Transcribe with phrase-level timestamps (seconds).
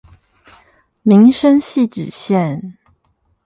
[1.03, 2.73] 民生汐止線